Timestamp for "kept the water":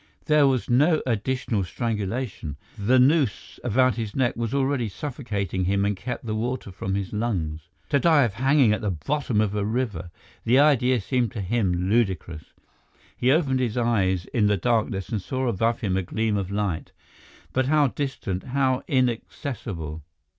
5.95-6.71